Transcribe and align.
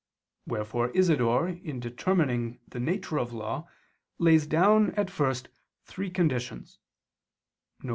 Wherefore 0.47 0.89
Isidore 0.97 1.47
in 1.49 1.79
determining 1.79 2.57
the 2.67 2.79
nature 2.79 3.19
of 3.19 3.33
law, 3.33 3.67
lays 4.17 4.47
down, 4.47 4.95
at 4.95 5.11
first, 5.11 5.49
three 5.85 6.09
conditions; 6.09 6.79
viz. 7.81 7.89